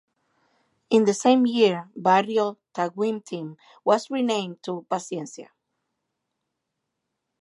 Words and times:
In 0.89 1.05
the 1.05 1.13
same 1.13 1.45
year, 1.45 1.87
barrio 1.95 2.57
Taguimtim 2.73 3.55
was 3.85 4.09
renamed 4.09 4.63
to 4.63 4.83
Pacienca. 4.89 5.49